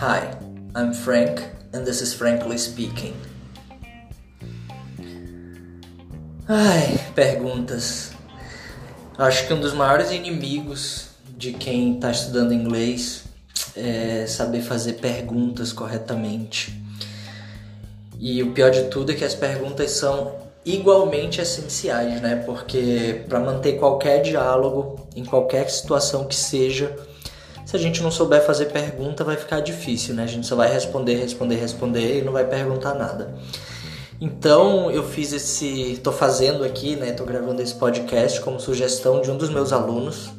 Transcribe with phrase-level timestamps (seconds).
[0.00, 0.36] Hi,
[0.74, 1.40] I'm Frank,
[1.72, 3.14] and this is Frankly Speaking.
[6.48, 8.10] Ai, perguntas.
[9.16, 13.22] Acho que um dos maiores inimigos de quem está estudando inglês
[13.76, 16.76] é saber fazer perguntas corretamente.
[18.18, 20.34] E o pior de tudo é que as perguntas são
[20.64, 22.42] igualmente essenciais, né?
[22.44, 27.13] Porque para manter qualquer diálogo, em qualquer situação que seja,
[27.74, 30.22] se a gente não souber fazer pergunta, vai ficar difícil, né?
[30.22, 33.34] A gente só vai responder, responder, responder e não vai perguntar nada.
[34.20, 39.28] Então, eu fiz esse, tô fazendo aqui, né, tô gravando esse podcast como sugestão de
[39.28, 40.30] um dos meus alunos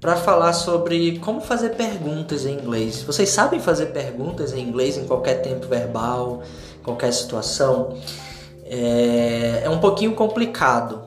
[0.00, 3.00] para falar sobre como fazer perguntas em inglês.
[3.04, 6.42] Vocês sabem fazer perguntas em inglês em qualquer tempo verbal,
[6.82, 7.96] qualquer situação?
[8.64, 11.00] É, é um pouquinho complicado,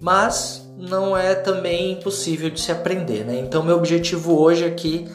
[0.00, 3.38] mas não é também impossível de se aprender, né?
[3.40, 5.08] Então, meu objetivo hoje aqui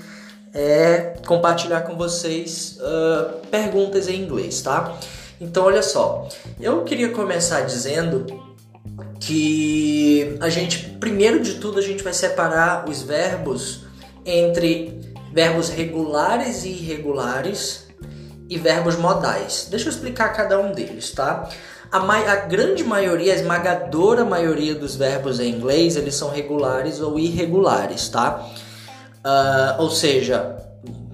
[0.54, 4.96] é compartilhar com vocês uh, perguntas em inglês, tá?
[5.40, 6.28] Então, olha só,
[6.60, 8.26] eu queria começar dizendo
[9.20, 13.86] que a gente, primeiro de tudo, a gente vai separar os verbos
[14.26, 15.00] entre
[15.32, 17.88] verbos regulares e irregulares
[18.54, 19.68] e verbos modais.
[19.70, 21.50] Deixa eu explicar cada um deles, tá?
[21.92, 27.18] A, a, grande maioria, a esmagadora maioria dos verbos em inglês, eles são regulares ou
[27.18, 28.48] irregulares, tá?
[29.26, 30.56] Uh, ou seja,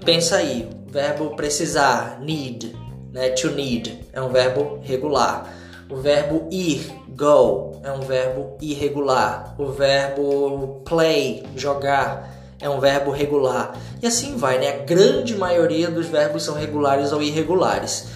[0.04, 2.76] pensa aí, verbo precisar, need,
[3.10, 3.30] né?
[3.30, 5.50] To need, é um verbo regular.
[5.88, 9.54] O verbo ir, go, é um verbo irregular.
[9.58, 13.74] O verbo play, jogar, é um verbo regular.
[14.02, 14.68] E assim vai, né?
[14.68, 18.06] A grande maioria dos verbos são regulares ou irregulares.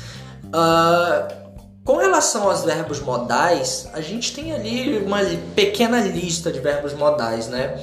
[0.45, 1.45] Uh,
[1.85, 5.21] com relação aos verbos modais, a gente tem ali uma
[5.55, 7.79] pequena lista de verbos modais, né?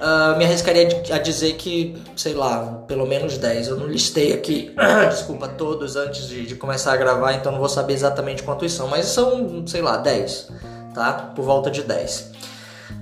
[0.00, 3.68] Uh, me arriscaria a dizer que, sei lá, pelo menos 10.
[3.68, 4.74] Eu não listei aqui,
[5.08, 8.88] desculpa, todos antes de, de, começar a gravar, então não vou saber exatamente quantos são,
[8.88, 10.48] mas são, sei lá, 10,
[10.92, 11.32] tá?
[11.34, 12.20] Por volta de 10.
[12.20, 12.32] Uh,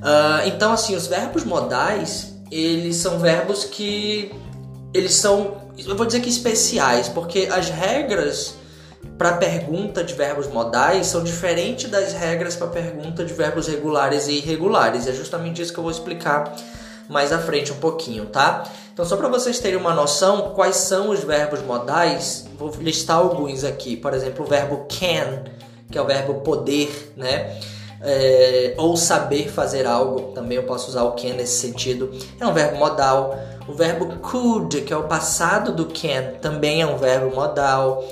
[0.03, 4.33] ah, então, assim, os verbos modais, eles são verbos que.
[4.93, 8.55] Eles são, eu vou dizer que especiais, porque as regras
[9.19, 14.39] para pergunta de verbos modais são diferentes das regras para pergunta de verbos regulares e
[14.39, 15.07] irregulares.
[15.07, 16.55] É justamente isso que eu vou explicar
[17.09, 18.65] mais à frente um pouquinho, tá?
[18.93, 23.65] Então, só para vocês terem uma noção, quais são os verbos modais, vou listar alguns
[23.65, 23.97] aqui.
[23.97, 25.45] Por exemplo, o verbo can,
[25.91, 27.59] que é o verbo poder, né?
[28.01, 32.53] É, ou saber fazer algo, também eu posso usar o can nesse sentido, é um
[32.53, 33.39] verbo modal.
[33.67, 38.05] O verbo could, que é o passado do can, também é um verbo modal.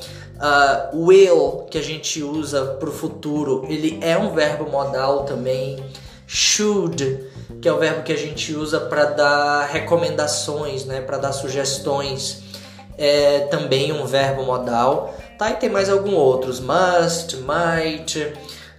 [0.42, 5.78] Uh, will, que a gente usa para o futuro, ele é um verbo modal também.
[6.26, 11.32] Should, que é o verbo que a gente usa para dar recomendações, né, para dar
[11.32, 12.42] sugestões,
[12.96, 15.14] é também um verbo modal.
[15.38, 15.50] Tá?
[15.50, 18.32] E tem mais alguns outros: must, might,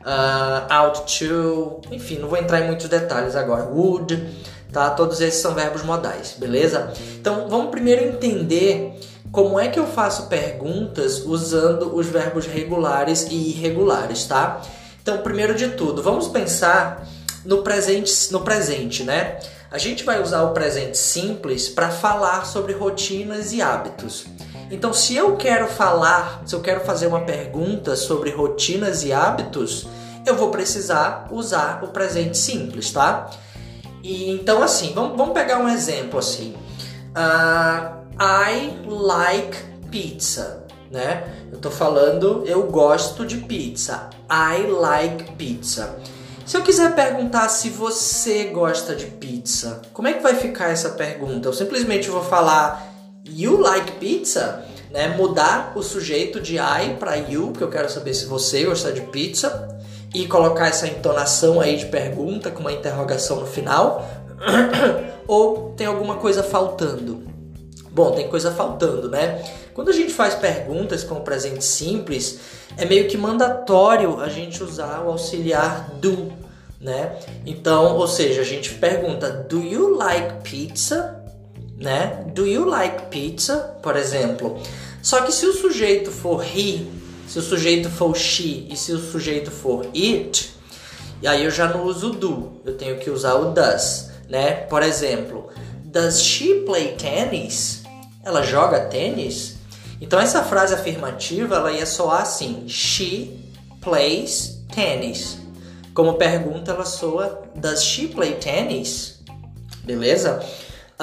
[0.05, 3.65] uh, out to, enfim, não vou entrar em muitos detalhes agora.
[3.65, 4.23] Would,
[4.71, 4.89] tá?
[4.91, 6.93] Todos esses são verbos modais, beleza?
[7.19, 8.99] Então vamos primeiro entender
[9.31, 14.61] como é que eu faço perguntas usando os verbos regulares e irregulares, tá?
[15.01, 17.05] Então, primeiro de tudo, vamos pensar
[17.43, 19.39] no presente, no presente, né?
[19.71, 24.25] A gente vai usar o presente simples para falar sobre rotinas e hábitos.
[24.71, 29.87] Então, se eu quero falar, se eu quero fazer uma pergunta sobre rotinas e hábitos,
[30.25, 33.29] eu vou precisar usar o presente simples, tá?
[34.01, 36.55] E então, assim, vamos, vamos pegar um exemplo assim.
[37.15, 39.57] Uh, I like
[39.89, 41.23] pizza, né?
[41.51, 44.09] Eu tô falando eu gosto de pizza.
[44.29, 45.97] I like pizza.
[46.45, 50.89] Se eu quiser perguntar se você gosta de pizza, como é que vai ficar essa
[50.89, 51.47] pergunta?
[51.47, 52.92] Eu simplesmente vou falar
[53.25, 55.09] you like pizza, né?
[55.09, 59.01] Mudar o sujeito de I para you, porque eu quero saber se você gosta de
[59.01, 59.69] pizza
[60.13, 64.07] e colocar essa entonação aí de pergunta com uma interrogação no final.
[65.27, 67.23] Ou tem alguma coisa faltando?
[67.89, 69.43] Bom, tem coisa faltando, né?
[69.73, 72.39] Quando a gente faz perguntas com o presente simples,
[72.77, 76.31] é meio que mandatório a gente usar o auxiliar do,
[76.79, 77.17] né?
[77.45, 81.22] Então, ou seja, a gente pergunta: Do you like pizza?
[81.83, 82.23] Né?
[82.33, 83.77] Do you like pizza?
[83.83, 84.57] Por exemplo.
[85.01, 86.87] Só que se o sujeito for he,
[87.27, 90.49] se o sujeito for she e se o sujeito for it,
[91.25, 94.51] aí eu já não uso do, eu tenho que usar o does, né?
[94.53, 95.49] Por exemplo,
[95.83, 97.83] Does she play tennis?
[98.23, 99.57] ela joga tênis?
[100.01, 103.37] Então essa frase afirmativa ela ia soar assim: She
[103.81, 105.37] plays tennis.
[105.93, 109.19] Como pergunta ela soa: Does she play tennis?
[109.83, 110.43] Beleza?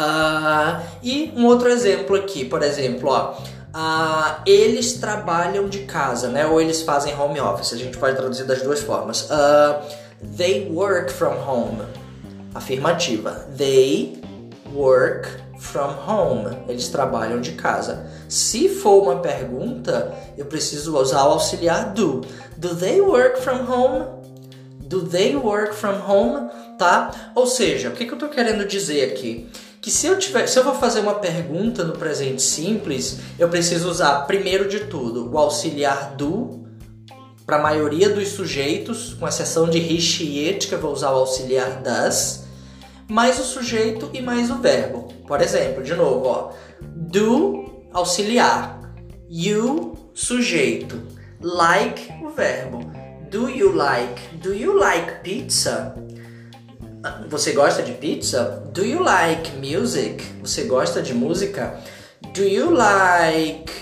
[0.00, 3.32] Uh, e um outro exemplo aqui, por exemplo, ó,
[3.74, 6.46] uh, eles trabalham de casa, né?
[6.46, 7.74] Ou eles fazem home office.
[7.74, 9.28] A gente pode traduzir das duas formas.
[9.28, 9.78] Uh,
[10.38, 11.82] they work from home.
[12.54, 13.46] Afirmativa.
[13.56, 14.20] They
[14.72, 16.56] work from home.
[16.66, 18.06] Eles trabalham de casa.
[18.26, 22.22] Se for uma pergunta, eu preciso usar o auxiliar do.
[22.56, 24.06] Do they work from home?
[24.80, 26.48] Do they work from home?
[26.78, 27.32] Tá?
[27.34, 29.48] Ou seja, o que, que eu estou querendo dizer aqui?
[29.80, 33.88] Que se eu, tiver, se eu vou fazer uma pergunta no presente simples, eu preciso
[33.88, 36.60] usar, primeiro de tudo, o auxiliar do
[37.46, 41.10] para a maioria dos sujeitos, com exceção de he, e it, que eu vou usar
[41.10, 42.44] o auxiliar das
[43.08, 45.08] mais o sujeito e mais o verbo.
[45.26, 48.80] Por exemplo, de novo, ó, do auxiliar,
[49.28, 51.02] you sujeito,
[51.40, 52.78] like o verbo.
[53.30, 54.36] Do you like?
[54.36, 55.94] Do you like pizza?
[57.28, 58.62] Você gosta de pizza?
[58.74, 60.22] Do you like music?
[60.42, 61.78] Você gosta de música?
[62.34, 63.72] Do you like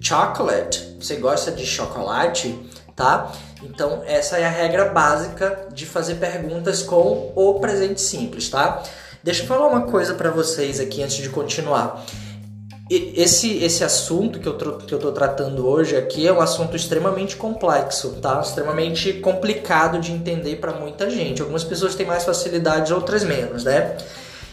[0.00, 0.96] chocolate?
[1.00, 2.56] Você gosta de chocolate?
[2.94, 3.32] Tá?
[3.64, 8.82] Então, essa é a regra básica de fazer perguntas com o presente simples, tá?
[9.24, 12.04] Deixa eu falar uma coisa para vocês aqui antes de continuar.
[12.94, 17.36] Esse, esse assunto que eu, que eu tô tratando hoje aqui é um assunto extremamente
[17.36, 18.38] complexo, tá?
[18.38, 21.40] Extremamente complicado de entender para muita gente.
[21.40, 23.96] Algumas pessoas têm mais facilidades, outras menos, né?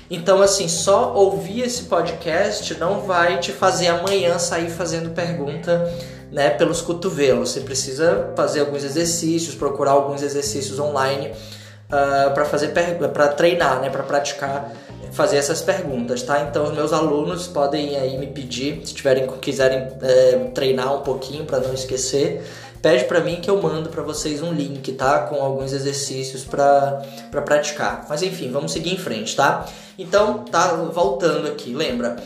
[0.09, 5.94] Então, assim, só ouvir esse podcast não vai te fazer amanhã sair fazendo pergunta
[6.31, 7.51] né, pelos cotovelos.
[7.51, 13.89] Você precisa fazer alguns exercícios, procurar alguns exercícios online uh, para fazer para treinar, né,
[13.89, 14.71] para praticar
[15.11, 16.41] fazer essas perguntas, tá?
[16.41, 21.45] Então os meus alunos podem aí me pedir, se tiverem quiserem é, treinar um pouquinho
[21.45, 22.44] para não esquecer,
[22.81, 25.19] pede para mim que eu mando para vocês um link, tá?
[25.21, 27.01] Com alguns exercícios para
[27.31, 28.06] para praticar.
[28.09, 29.65] Mas enfim, vamos seguir em frente, tá?
[29.97, 32.17] Então, tá voltando aqui, lembra?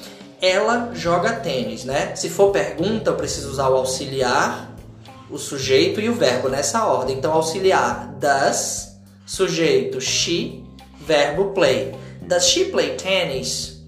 [0.44, 2.14] ela joga tênis, né?
[2.18, 4.76] Se for pergunta, eu preciso usar o auxiliar,
[5.32, 7.16] o sujeito e o verbo nessa ordem.
[7.16, 10.62] Então, auxiliar does, sujeito she,
[11.00, 11.96] verbo play.
[12.28, 13.82] Does she play tennis?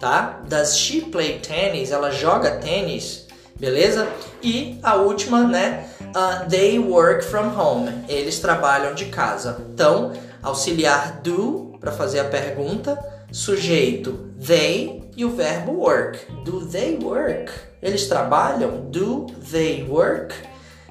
[0.00, 0.40] Tá?
[0.48, 1.90] Does she play tennis?
[1.90, 3.26] Ela joga tênis,
[3.58, 4.08] beleza?
[4.42, 5.88] E a última, né?
[6.14, 7.90] Uh, they work from home.
[8.08, 9.60] Eles trabalham de casa.
[9.72, 10.12] Então,
[10.42, 12.98] auxiliar do para fazer a pergunta,
[13.30, 16.20] sujeito they e o verbo work.
[16.44, 17.52] Do they work?
[17.82, 18.90] Eles trabalham?
[18.90, 20.34] Do they work?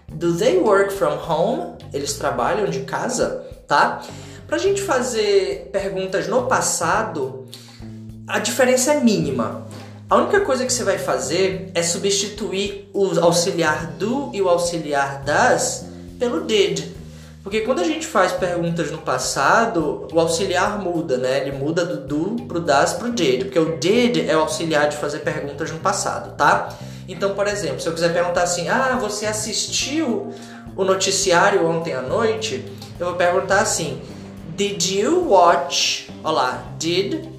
[0.10, 1.78] Do they work from home?
[1.94, 4.02] Eles trabalham de casa, tá?
[4.48, 7.46] Pra gente fazer perguntas no passado,
[8.26, 9.68] a diferença é mínima.
[10.10, 15.22] A única coisa que você vai fazer é substituir o auxiliar do e o auxiliar
[15.24, 15.86] das
[16.18, 16.96] pelo did.
[17.44, 21.42] Porque quando a gente faz perguntas no passado, o auxiliar muda, né?
[21.42, 24.96] Ele muda do do pro das pro did, porque o did é o auxiliar de
[24.96, 26.70] fazer perguntas no passado, tá?
[27.06, 30.34] Então, por exemplo, se eu quiser perguntar assim: "Ah, você assistiu
[30.74, 32.66] o noticiário ontem à noite?",
[32.98, 34.02] eu vou perguntar assim:
[34.58, 36.10] "Did you watch?".
[36.24, 37.30] Olá, did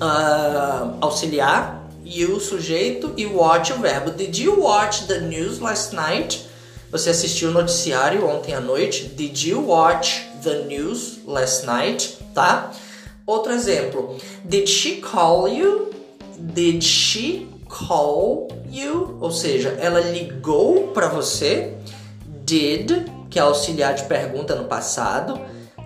[0.00, 4.10] uh, auxiliar, you sujeito e watch o verbo.
[4.10, 6.46] Did you watch the news last night?
[6.90, 9.04] Você assistiu o noticiário ontem à noite?
[9.04, 12.18] Did you watch the news last night?
[12.34, 12.72] Tá?
[13.26, 14.16] Outro exemplo.
[14.42, 15.90] Did she call you?
[16.36, 19.18] Did she call you?
[19.20, 21.74] Ou seja, ela ligou para você.
[22.44, 25.38] Did, que é auxiliar de pergunta no passado.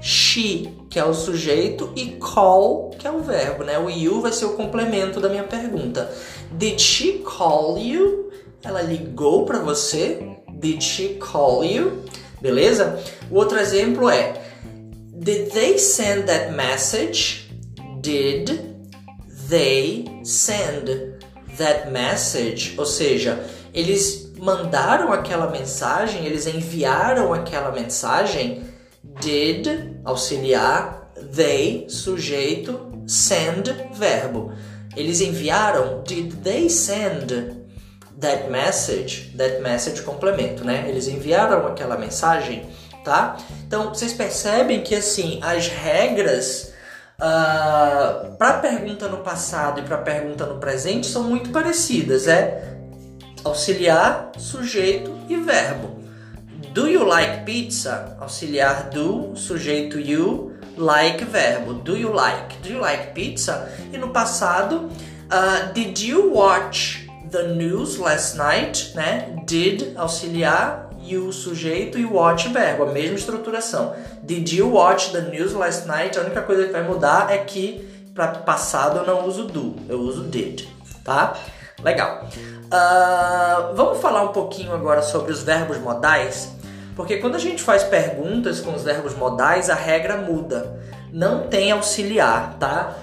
[0.06, 3.78] She, que é o sujeito, e call, que é o verbo, né?
[3.78, 6.12] O you vai ser o complemento da minha pergunta.
[6.52, 8.30] Did she call you?
[8.62, 10.36] Ela ligou para você?
[10.52, 12.04] Did she call you?
[12.38, 13.02] Beleza?
[13.30, 14.42] O outro exemplo é
[15.14, 17.50] Did they send that message?
[18.02, 18.60] Did
[19.48, 21.16] they send
[21.56, 22.74] that message?
[22.76, 23.42] Ou seja,
[23.72, 28.73] eles mandaram aquela mensagem, eles enviaram aquela mensagem.
[29.20, 34.52] Did, auxiliar, they, sujeito, send, verbo.
[34.96, 36.02] Eles enviaram.
[36.02, 37.64] Did they send
[38.20, 40.84] that message, that message complemento, né?
[40.88, 42.64] Eles enviaram aquela mensagem,
[43.04, 43.36] tá?
[43.66, 46.72] Então vocês percebem que assim as regras
[47.18, 52.78] uh, ah, para pergunta no passado e para pergunta no presente são muito parecidas, é
[53.44, 56.03] auxiliar, sujeito e verbo.
[56.74, 58.16] Do you like pizza?
[58.20, 61.74] Auxiliar do, sujeito you, like verbo.
[61.74, 62.56] Do you like?
[62.64, 63.70] Do you like pizza?
[63.92, 64.90] E no passado,
[65.30, 69.44] uh, did you watch the news last night, né?
[69.46, 73.94] Did auxiliar e o sujeito e watch verbo, a mesma estruturação.
[74.24, 76.18] Did you watch the news last night?
[76.18, 80.00] A única coisa que vai mudar é que para passado eu não uso do, eu
[80.00, 80.66] uso did,
[81.04, 81.36] tá?
[81.84, 82.26] Legal.
[82.64, 86.50] Uh, vamos falar um pouquinho agora sobre os verbos modais,
[86.96, 90.78] porque quando a gente faz perguntas com os verbos modais, a regra muda.
[91.12, 92.96] Não tem auxiliar, tá?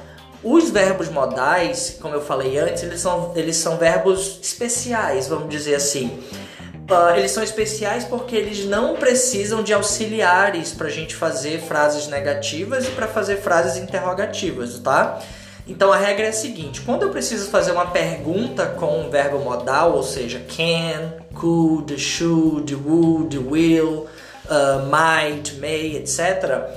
[0.44, 5.76] Os verbos modais, como eu falei antes, eles são, eles são verbos especiais, vamos dizer
[5.76, 6.20] assim.
[6.90, 12.08] Uh, eles são especiais porque eles não precisam de auxiliares para a gente fazer frases
[12.08, 15.22] negativas e para fazer frases interrogativas, tá?
[15.68, 19.40] Então a regra é a seguinte: quando eu preciso fazer uma pergunta com um verbo
[19.40, 24.08] modal, ou seja, can, could, should, would, will,
[24.48, 26.70] uh, might, may, etc.,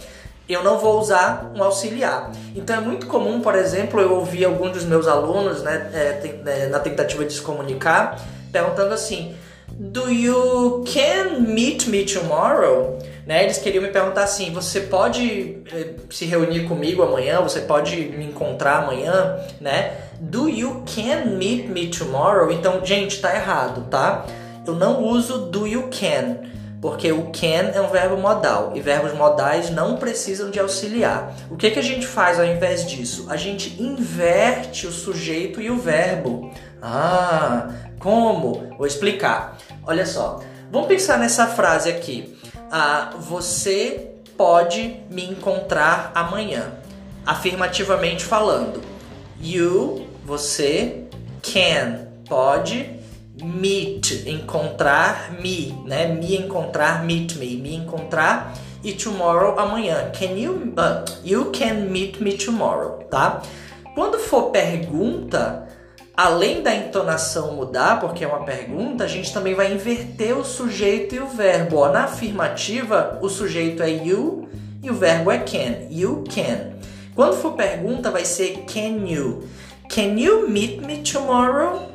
[0.48, 2.30] eu não vou usar um auxiliar.
[2.54, 6.66] Então é muito comum, por exemplo, eu ouvir alguns dos meus alunos né, é, é,
[6.66, 8.20] na tentativa de se comunicar
[8.52, 9.34] perguntando assim:
[9.68, 12.98] Do you can meet me tomorrow?
[13.26, 13.44] Né?
[13.44, 17.40] Eles queriam me perguntar assim: você pode eh, se reunir comigo amanhã?
[17.40, 19.38] Você pode me encontrar amanhã?
[19.60, 19.96] Né?
[20.20, 22.52] Do you can meet me tomorrow?
[22.52, 24.26] Então, gente, tá errado, tá?
[24.66, 26.38] Eu não uso do you can,
[26.80, 31.34] porque o can é um verbo modal e verbos modais não precisam de auxiliar.
[31.50, 33.26] O que, que a gente faz ao invés disso?
[33.28, 36.52] A gente inverte o sujeito e o verbo.
[36.82, 37.68] Ah,
[37.98, 38.74] como?
[38.76, 39.56] Vou explicar.
[39.86, 40.40] Olha só.
[40.70, 42.34] Vamos pensar nessa frase aqui
[42.76, 46.72] ah, você pode me encontrar amanhã.
[47.24, 48.82] Afirmativamente falando.
[49.40, 51.04] You, você,
[51.40, 52.90] can, pode,
[53.42, 56.06] meet, encontrar me, né?
[56.06, 60.10] Me encontrar, meet me, me encontrar e tomorrow amanhã.
[60.12, 63.42] Can you, uh, you can meet me tomorrow, tá?
[63.94, 65.68] Quando for pergunta,
[66.16, 71.14] além da entonação mudar, porque é uma pergunta, a gente também vai inverter o sujeito
[71.14, 71.78] e o verbo.
[71.78, 74.48] Ó, na afirmativa, o sujeito é you
[74.82, 75.86] e o verbo é can.
[75.90, 76.74] You can.
[77.14, 79.44] Quando for pergunta, vai ser can you.
[79.88, 81.93] Can you meet me tomorrow?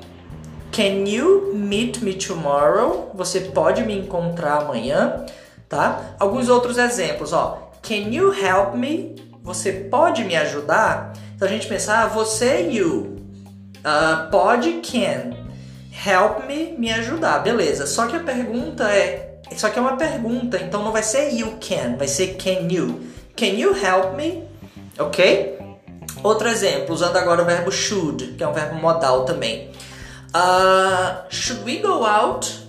[0.79, 3.11] Can you meet me tomorrow?
[3.13, 5.25] Você pode me encontrar amanhã,
[5.67, 6.15] tá?
[6.17, 7.73] Alguns outros exemplos, ó.
[7.81, 9.13] Can you help me?
[9.43, 11.11] Você pode me ajudar?
[11.35, 13.17] Então a gente pensa, ah, você you.
[13.79, 15.31] Uh, pode, can.
[15.91, 17.39] Help me, me ajudar.
[17.39, 17.85] Beleza.
[17.85, 19.41] Só que a pergunta é.
[19.57, 23.01] Só que é uma pergunta, então não vai ser you can, vai ser can you.
[23.35, 24.45] Can you help me?
[24.97, 25.59] Ok?
[26.23, 29.68] Outro exemplo, usando agora o verbo should, que é um verbo modal também.
[30.33, 32.59] Uh, should we go out?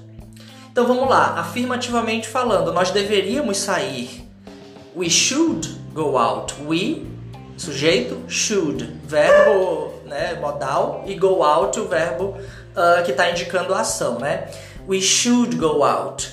[0.73, 4.27] Então vamos lá, afirmativamente falando, nós deveríamos sair.
[4.97, 6.55] We should go out.
[6.67, 7.07] We,
[7.57, 8.85] sujeito, should.
[9.05, 12.37] Verbo né, modal, e go out o verbo
[12.75, 14.49] uh, que está indicando a ação, né?
[14.89, 16.29] We should go out.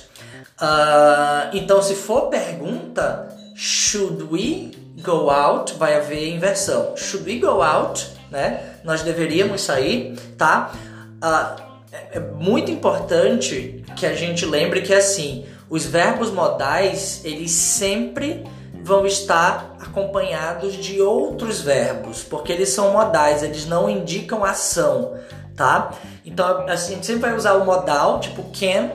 [0.60, 6.96] Uh, então, se for pergunta, should we go out, vai haver inversão.
[6.96, 8.76] Should we go out, né?
[8.82, 10.72] Nós deveríamos sair, tá?
[11.22, 11.68] Uh,
[12.12, 18.44] é muito importante que a gente lembre que assim, os verbos modais, eles sempre
[18.82, 25.14] vão estar acompanhados de outros verbos, porque eles são modais, eles não indicam ação,
[25.56, 25.92] tá?
[26.24, 28.90] Então a gente sempre vai usar o modal, tipo can,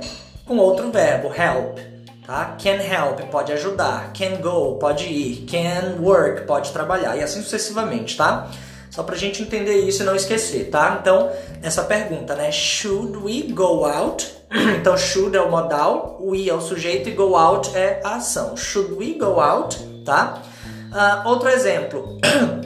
[0.45, 1.77] com outro verbo, help,
[2.25, 2.55] tá?
[2.61, 8.17] Can help, pode ajudar, can go, pode ir, can work, pode trabalhar, e assim sucessivamente,
[8.17, 8.49] tá?
[8.93, 10.99] Só pra gente entender isso e não esquecer, tá?
[11.01, 11.31] Então,
[11.63, 12.51] essa pergunta, né?
[12.51, 14.31] Should we go out?
[14.79, 18.55] Então, should é o modal, we é o sujeito e go out é a ação.
[18.55, 19.79] Should we go out?
[20.05, 20.43] Tá?
[20.91, 22.19] Uh, outro exemplo.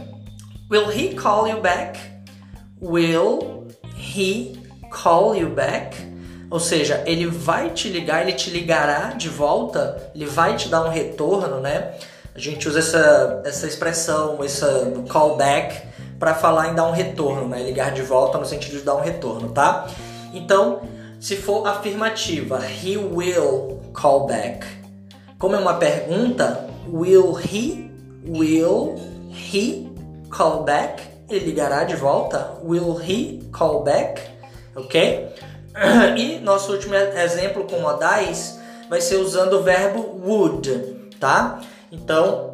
[0.70, 1.98] Will he call you back?
[2.82, 3.66] Will
[3.96, 4.60] he
[4.92, 5.96] call you back?
[6.52, 10.84] Ou seja, ele vai te ligar, ele te ligará de volta, ele vai te dar
[10.84, 11.94] um retorno, né?
[12.36, 15.88] A gente usa essa, essa expressão, essa callback,
[16.20, 17.62] para falar em dar um retorno, né?
[17.62, 19.88] Ligar de volta no sentido de dar um retorno, tá?
[20.34, 20.82] Então,
[21.20, 24.66] se for afirmativa, he will call back.
[25.38, 27.92] Como é uma pergunta, will he,
[28.28, 28.96] will
[29.32, 29.88] he
[30.30, 31.04] call back?
[31.30, 32.58] Ele ligará de volta.
[32.64, 34.22] Will he call back?
[34.76, 35.30] Ok?
[36.18, 38.60] E nosso último exemplo com modais
[38.90, 40.72] vai ser usando o verbo would,
[41.20, 41.60] tá?
[41.92, 42.54] Então,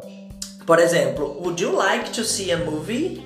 [0.66, 3.23] por exemplo, would you like to see a movie?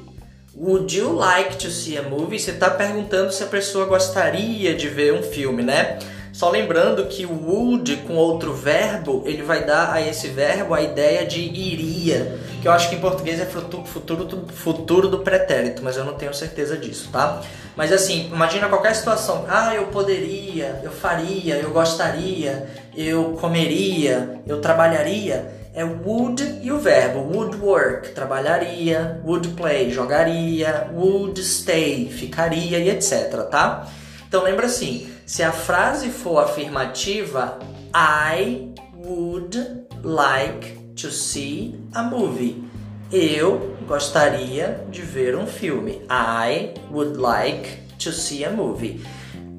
[0.60, 2.36] Would you like to see a movie?
[2.36, 6.00] Você está perguntando se a pessoa gostaria de ver um filme, né?
[6.32, 10.82] Só lembrando que o would com outro verbo, ele vai dar a esse verbo a
[10.82, 15.80] ideia de iria, que eu acho que em português é futuro, futuro, futuro do pretérito,
[15.82, 17.40] mas eu não tenho certeza disso, tá?
[17.76, 19.46] Mas assim, imagina qualquer situação.
[19.48, 25.57] Ah, eu poderia, eu faria, eu gostaria, eu comeria, eu trabalharia.
[25.74, 32.90] É would e o verbo would work, trabalharia, would play, jogaria, would stay, ficaria e
[32.90, 33.88] etc, tá?
[34.26, 37.58] Então lembra assim, se a frase for afirmativa,
[37.94, 42.64] I would like to see a movie.
[43.10, 46.02] Eu gostaria de ver um filme.
[46.10, 49.00] I would like to see a movie.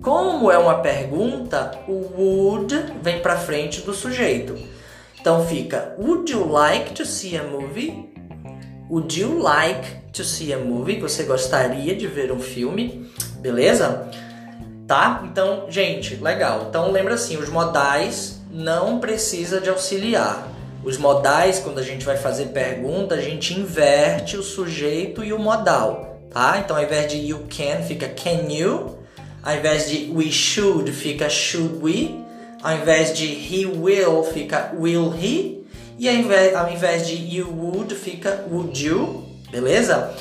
[0.02, 4.56] Como é uma pergunta, o would vem para frente do sujeito.
[5.20, 8.10] Então fica Would you like to see a movie?
[8.90, 11.00] Would you like to see a movie?
[11.00, 13.10] Você gostaria de ver um filme?
[13.40, 14.10] Beleza?
[14.88, 15.24] Tá?
[15.30, 16.66] Então, gente, legal.
[16.70, 20.48] Então lembra assim, os modais não precisa de auxiliar.
[20.84, 25.38] Os modais, quando a gente vai fazer pergunta, a gente inverte o sujeito e o
[25.38, 26.58] modal, tá?
[26.58, 28.98] Então, ao invés de you can, fica can you.
[29.44, 32.29] Ao invés de we should, fica should we.
[32.62, 35.64] Ao invés de he will, fica will he.
[35.98, 39.24] E ao invés, ao invés de you would, fica would you.
[39.52, 40.14] Beleza?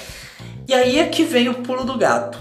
[0.66, 2.38] E aí é que vem o pulo do gato.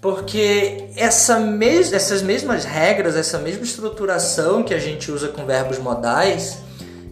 [0.00, 5.78] Porque essa mes essas mesmas regras, essa mesma estruturação que a gente usa com verbos
[5.78, 6.58] modais,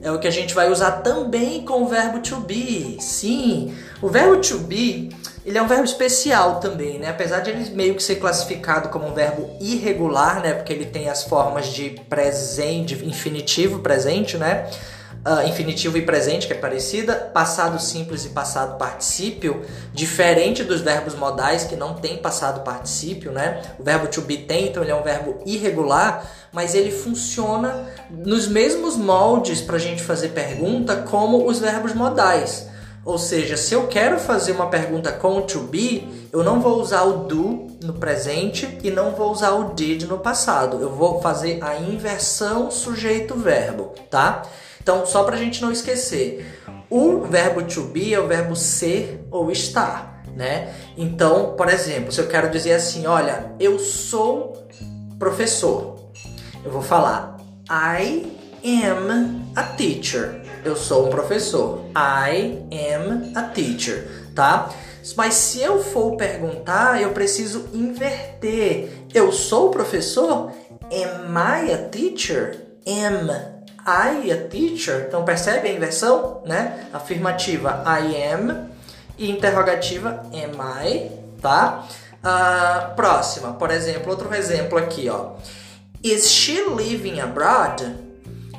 [0.00, 2.98] é o que a gente vai usar também com o verbo to be.
[3.00, 5.08] Sim, o verbo to be,
[5.44, 7.10] ele é um verbo especial também, né?
[7.10, 10.54] Apesar de ele meio que ser classificado como um verbo irregular, né?
[10.54, 14.68] Porque ele tem as formas de presente, infinitivo presente, né?
[15.24, 21.14] uh, infinitivo e presente, que é parecida, passado simples e passado particípio, diferente dos verbos
[21.14, 23.62] modais que não tem passado particípio, né?
[23.78, 28.46] O verbo to be tem, então ele é um verbo irregular, mas ele funciona nos
[28.46, 32.68] mesmos moldes para a gente fazer pergunta como os verbos modais.
[33.04, 37.02] Ou seja, se eu quero fazer uma pergunta com to be, eu não vou usar
[37.02, 40.80] o do no presente e não vou usar o did no passado.
[40.80, 44.42] Eu vou fazer a inversão sujeito-verbo, tá?
[44.82, 49.26] Então, só para a gente não esquecer, o verbo to be é o verbo ser
[49.30, 50.74] ou estar, né?
[50.96, 54.66] Então, por exemplo, se eu quero dizer assim, olha, eu sou
[55.18, 56.10] professor,
[56.64, 57.36] eu vou falar
[57.70, 58.26] I
[58.64, 60.43] am a teacher.
[60.64, 61.84] Eu sou um professor.
[61.94, 64.70] I am a teacher, tá?
[65.14, 68.88] Mas se eu for perguntar, eu preciso inverter.
[69.12, 70.50] Eu sou professor?
[70.90, 72.58] Am I a teacher?
[72.86, 73.28] Am
[73.86, 75.04] I a teacher.
[75.06, 76.88] Então percebe a inversão, né?
[76.94, 78.70] Afirmativa I am
[79.18, 81.10] e interrogativa am I,
[81.42, 81.84] tá?
[82.24, 85.32] Uh, próxima, por exemplo, outro exemplo aqui, ó.
[86.02, 88.03] Is she living abroad?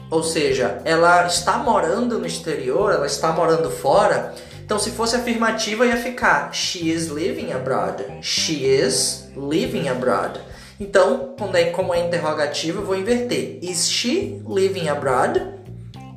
[0.10, 4.34] Ou seja, ela está morando no exterior, ela está morando fora.
[4.64, 8.04] Então, se fosse afirmativa, ia ficar She is living abroad.
[8.22, 10.40] She is living abroad.
[10.80, 13.60] Então, quando é, como é interrogativo, eu vou inverter.
[13.62, 15.42] Is she living abroad?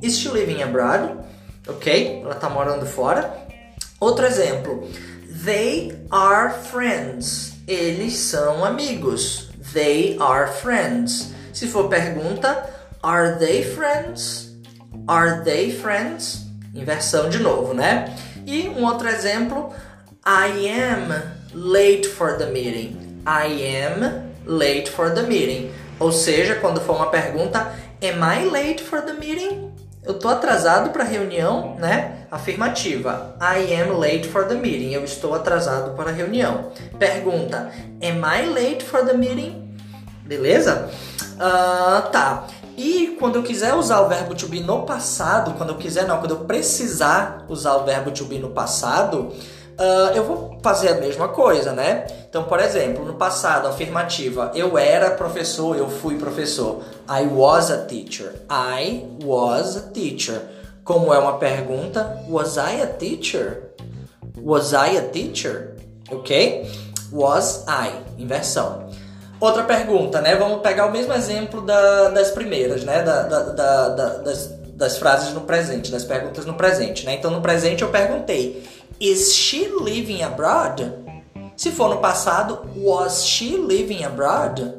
[0.01, 1.15] Is she living abroad?
[1.67, 2.21] Ok?
[2.23, 3.47] Ela está morando fora.
[3.99, 4.87] Outro exemplo.
[5.45, 7.53] They are friends.
[7.67, 9.49] Eles são amigos.
[9.73, 11.31] They are friends.
[11.53, 14.51] Se for pergunta, are they friends?
[15.07, 16.45] Are they friends?
[16.73, 18.15] Inversão de novo, né?
[18.45, 19.73] E um outro exemplo.
[20.25, 21.13] I am
[21.53, 23.23] late for the meeting.
[23.25, 23.47] I
[23.83, 25.71] am late for the meeting.
[25.99, 29.71] Ou seja, quando for uma pergunta, am I late for the meeting?
[30.03, 32.25] Eu tô atrasado para a reunião, né?
[32.31, 33.35] Afirmativa.
[33.41, 34.93] I am late for the meeting.
[34.93, 36.71] Eu estou atrasado para a reunião.
[36.97, 37.71] Pergunta.
[38.01, 39.77] Am I late for the meeting?
[40.25, 40.89] Beleza?
[41.35, 42.47] Uh, tá.
[42.79, 46.17] E quando eu quiser usar o verbo to be no passado, quando eu quiser não,
[46.19, 49.33] quando eu precisar usar o verbo to be no passado,
[49.77, 52.07] uh, eu vou fazer a mesma coisa, né?
[52.29, 56.81] Então, por exemplo, no passado, afirmativa, eu era professor, eu fui professor.
[57.09, 58.33] I was a teacher.
[58.49, 60.41] I was a teacher.
[60.85, 63.73] Como é uma pergunta, was I a teacher?
[64.41, 65.75] Was I a teacher?
[66.09, 66.65] Ok?
[67.11, 68.88] Was I, inversão.
[69.39, 70.35] Outra pergunta, né?
[70.35, 73.01] Vamos pegar o mesmo exemplo da, das primeiras, né?
[73.01, 73.43] Da, da,
[73.89, 77.13] da, das, das frases no presente, das perguntas no presente, né?
[77.13, 78.63] Então, no presente eu perguntei
[78.99, 80.91] Is she living abroad?
[81.55, 84.73] Se for no passado, was she living abroad?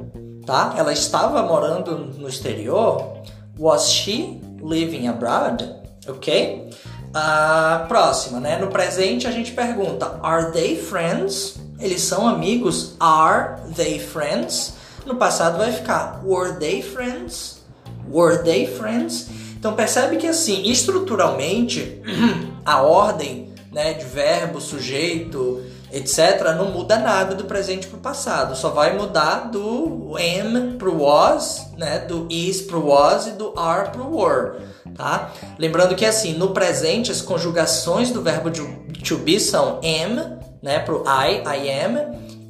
[0.46, 0.74] Tá?
[0.76, 3.18] Ela estava morando no exterior.
[3.58, 5.64] Was she living abroad?
[6.06, 6.70] Ok?
[7.10, 8.56] Uh, próxima, né?
[8.58, 11.59] No presente a gente pergunta: Are they friends?
[11.80, 12.94] Eles são amigos?
[13.00, 14.74] Are they friends?
[15.06, 17.62] No passado vai ficar: Were they friends?
[18.10, 19.28] Were they friends?
[19.58, 22.00] Então percebe que assim, estruturalmente,
[22.64, 25.62] a ordem né, de verbo, sujeito,
[25.92, 28.56] etc., não muda nada do presente para o passado.
[28.56, 33.30] Só vai mudar do am para o was, né, do is para o was e
[33.32, 34.62] do are para o were.
[34.96, 35.30] Tá?
[35.58, 40.94] Lembrando que assim, no presente as conjugações do verbo to be são am, né, para
[40.94, 41.96] o I, I am,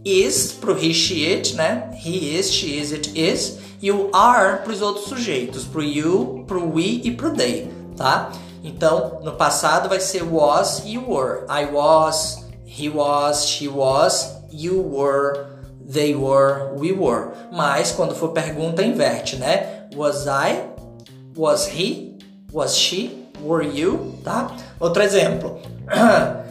[0.04, 4.10] is para o he, she, it, né, he is, she is, it is, e o
[4.12, 7.70] are para os outros sujeitos, para o you, para o we e para o they,
[7.96, 8.30] tá?
[8.62, 11.44] Então, no passado vai ser was e were.
[11.48, 15.46] I was, he was, she was, you were,
[15.86, 17.30] they were, we were.
[17.50, 19.88] Mas quando for pergunta, inverte, né?
[19.96, 20.62] Was I,
[21.34, 22.18] was he,
[22.52, 24.54] was she, were you, tá?
[24.78, 25.58] Outro exemplo.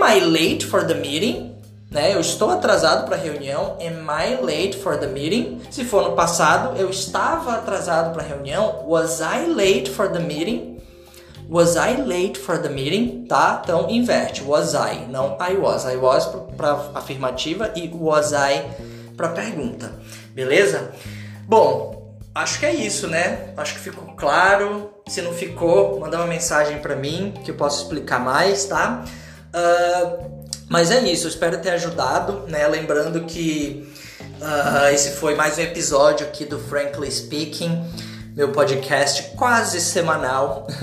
[0.00, 1.54] Am I late for the meeting?
[1.90, 2.14] né?
[2.14, 3.76] Eu estou atrasado para a reunião.
[3.78, 5.60] Am I late for the meeting?
[5.70, 8.82] Se for no passado, eu estava atrasado para a reunião.
[8.86, 10.78] Was I late for the meeting?
[11.50, 13.26] Was I late for the meeting?
[13.28, 13.60] Tá?
[13.62, 14.42] Então inverte.
[14.42, 15.84] Was I, não I was.
[15.84, 18.62] I was para afirmativa e was I
[19.18, 19.92] para pergunta.
[20.32, 20.92] Beleza?
[21.46, 23.52] Bom, acho que é isso, né?
[23.54, 24.94] Acho que ficou claro.
[25.06, 29.04] Se não ficou, manda uma mensagem para mim que eu posso explicar mais, tá?
[29.54, 32.66] Uh, mas é isso, eu espero ter ajudado, né?
[32.68, 33.92] Lembrando que
[34.40, 37.84] uh, esse foi mais um episódio aqui do Frankly Speaking,
[38.36, 40.66] meu podcast quase semanal.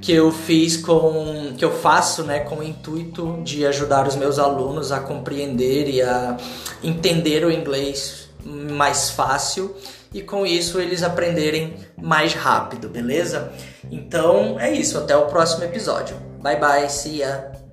[0.00, 4.38] que eu fiz com que eu faço né com o intuito de ajudar os meus
[4.38, 6.36] alunos a compreender e a
[6.84, 9.74] entender o inglês mais fácil
[10.12, 13.52] e com isso eles aprenderem mais rápido, beleza?
[13.90, 16.16] Então é isso, até o próximo episódio.
[16.40, 17.67] Bye bye, see ya.